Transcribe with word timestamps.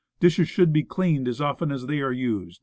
Dishes 0.19 0.49
should 0.49 0.73
be 0.73 0.81
cleaned 0.81 1.27
as 1.27 1.39
often 1.39 1.71
as 1.71 1.85
they 1.85 1.99
are 2.01 2.11
used. 2.11 2.59